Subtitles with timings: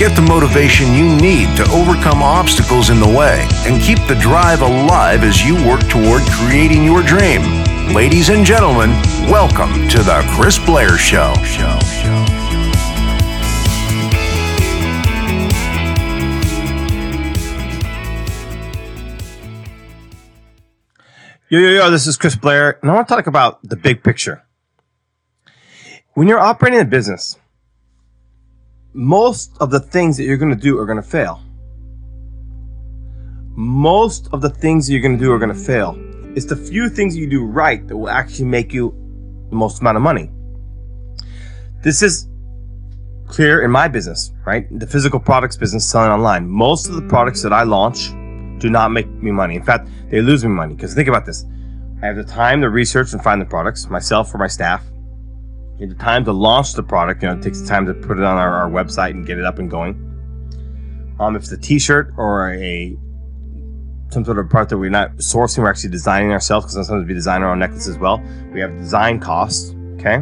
[0.00, 4.62] Get the motivation you need to overcome obstacles in the way and keep the drive
[4.62, 7.42] alive as you work toward creating your dream.
[7.92, 8.92] Ladies and gentlemen,
[9.28, 11.34] welcome to the Chris Blair Show.
[21.50, 24.02] Yo, yo, yo, this is Chris Blair, and I want to talk about the big
[24.02, 24.44] picture.
[26.14, 27.36] When you're operating a business,
[28.92, 31.42] most of the things that you're going to do are going to fail.
[33.52, 35.96] Most of the things that you're going to do are going to fail.
[36.36, 38.94] It's the few things you do right that will actually make you
[39.50, 40.30] the most amount of money.
[41.82, 42.28] This is
[43.26, 44.66] clear in my business, right?
[44.78, 46.48] The physical products business selling online.
[46.48, 48.10] Most of the products that I launch
[48.60, 49.54] do not make me money.
[49.54, 51.44] In fact, they lose me money because think about this.
[52.02, 54.84] I have the time to research and find the products myself or my staff
[55.86, 57.22] the time to launch the product.
[57.22, 59.44] You know, it takes time to put it on our, our website and get it
[59.44, 59.94] up and going.
[61.18, 62.96] Um, if it's a T-shirt or a
[64.10, 67.14] some sort of product that we're not sourcing, we're actually designing ourselves because sometimes we
[67.14, 68.20] design our own necklace as well.
[68.52, 70.16] We have design costs, okay,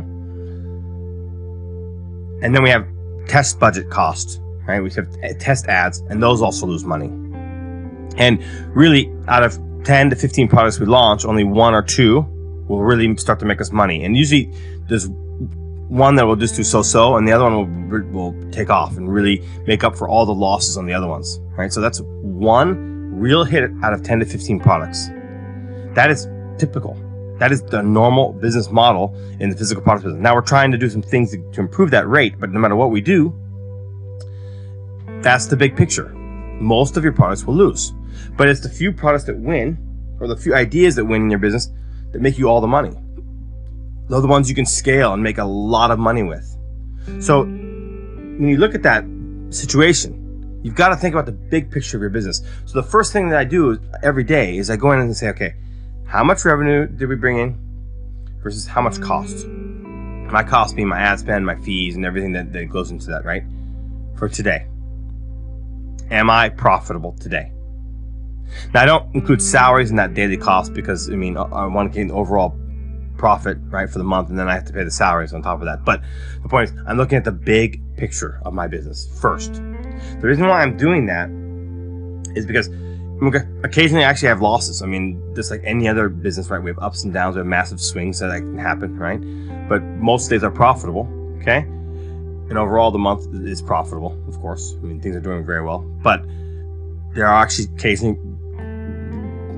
[2.42, 2.86] and then we have
[3.26, 4.80] test budget costs, right?
[4.80, 7.06] We have test ads, and those also lose money.
[8.16, 8.44] And
[8.76, 12.26] really, out of 10 to 15 products we launch, only one or two
[12.68, 14.04] will really start to make us money.
[14.04, 14.52] And usually,
[14.88, 15.08] there's
[15.88, 19.12] one that will just do so-so, and the other one will will take off and
[19.12, 21.40] really make up for all the losses on the other ones.
[21.56, 21.72] Right.
[21.72, 25.08] So that's one real hit out of 10 to 15 products.
[25.94, 26.96] That is typical.
[27.38, 30.20] That is the normal business model in the physical product business.
[30.22, 32.90] Now we're trying to do some things to improve that rate, but no matter what
[32.90, 33.32] we do,
[35.22, 36.08] that's the big picture.
[36.60, 37.92] Most of your products will lose,
[38.36, 39.78] but it's the few products that win,
[40.20, 41.70] or the few ideas that win in your business,
[42.12, 42.92] that make you all the money.
[44.08, 46.56] They're the ones you can scale and make a lot of money with.
[47.20, 49.04] So when you look at that
[49.50, 52.42] situation, you've got to think about the big picture of your business.
[52.64, 55.28] So the first thing that I do every day is I go in and say,
[55.28, 55.54] okay,
[56.06, 57.58] how much revenue did we bring in
[58.42, 59.46] versus how much cost?
[59.46, 63.24] My cost being my ad spend, my fees, and everything that, that goes into that,
[63.24, 63.42] right?
[64.16, 64.66] For today.
[66.10, 67.52] Am I profitable today?
[68.74, 71.98] Now, I don't include salaries in that daily cost because, I mean, I want to
[71.98, 72.56] gain overall
[73.16, 75.58] profit, right, for the month, and then I have to pay the salaries on top
[75.60, 75.84] of that.
[75.84, 76.02] But
[76.42, 79.54] the point is, I'm looking at the big picture of my business first.
[79.54, 81.28] The reason why I'm doing that
[82.36, 82.68] is because
[83.64, 84.80] occasionally I actually have losses.
[84.80, 86.62] I mean, just like any other business, right?
[86.62, 89.20] We have ups and downs, we have massive swings that can happen, right?
[89.68, 91.08] But most days are profitable,
[91.40, 91.58] okay?
[91.58, 94.74] And overall, the month is profitable, of course.
[94.80, 95.80] I mean, things are doing very well.
[96.02, 96.22] But
[97.12, 98.18] there are actually occasionally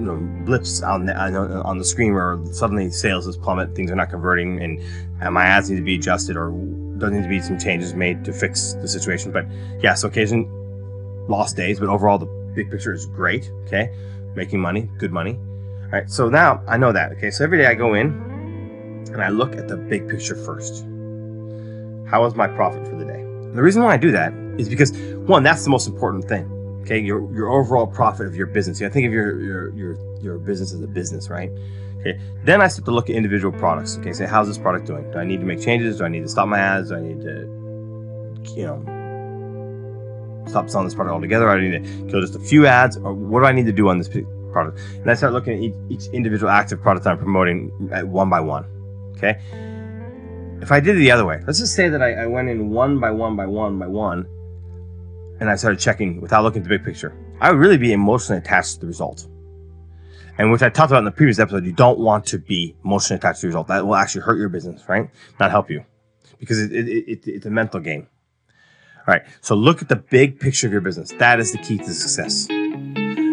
[0.01, 0.17] you know
[0.47, 4.61] blips on the on the screen where suddenly sales is plummet, things are not converting,
[4.63, 4.81] and,
[5.21, 6.53] and my ads need to be adjusted or
[6.97, 9.31] there need to be some changes made to fix the situation.
[9.31, 9.47] But
[9.81, 10.49] yeah, so occasion
[11.29, 13.51] lost days, but overall the big picture is great.
[13.67, 13.95] Okay,
[14.35, 15.35] making money, good money.
[15.35, 17.13] All right, so now I know that.
[17.13, 18.07] Okay, so every day I go in
[19.13, 20.85] and I look at the big picture first.
[22.09, 23.21] How is my profit for the day?
[23.21, 24.97] And the reason why I do that is because
[25.27, 26.51] one, that's the most important thing
[26.83, 28.83] okay your your overall profit of your business.
[28.83, 31.51] I think of your your your your business as a business, right?
[32.01, 32.19] Okay.
[32.45, 33.99] Then I start to look at individual products.
[33.99, 35.11] Okay, say how's this product doing?
[35.11, 35.99] Do I need to make changes?
[35.99, 36.89] Do I need to stop my ads?
[36.89, 37.41] Do I need to,
[38.57, 41.51] you know, stop selling this product altogether?
[41.51, 43.89] I need to kill just a few ads, or what do I need to do
[43.89, 44.09] on this
[44.53, 44.81] product?
[44.95, 48.41] And I start looking at each, each individual active product I'm promoting at one by
[48.41, 48.65] one.
[49.17, 49.39] Okay.
[50.63, 52.71] If I did it the other way, let's just say that I, I went in
[52.71, 54.27] one by one by one by one
[55.41, 58.39] and I started checking without looking at the big picture, I would really be emotionally
[58.39, 59.27] attached to the result.
[60.39, 63.19] And which I talked about in the previous episode, you don't want to be emotionally
[63.19, 63.67] attached to the result.
[63.69, 65.11] That will actually hurt your business, right?
[65.39, 65.85] Not help you
[66.39, 68.07] because it, it, it, it's a mental game.
[68.99, 69.23] All right.
[69.41, 71.13] So look at the big picture of your business.
[71.19, 72.47] That is the key to success.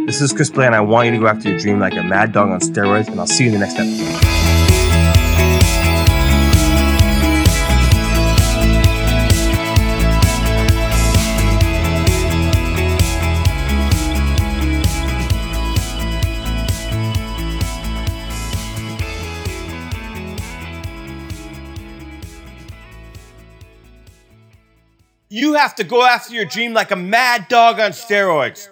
[0.07, 2.03] This is Chris Blair, and I want you to go after your dream like a
[2.03, 3.07] mad dog on steroids.
[3.07, 4.36] And I'll see you in the next episode.
[25.29, 28.69] You have to go after your dream like a mad dog on steroids.